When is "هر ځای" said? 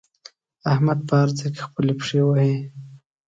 1.21-1.49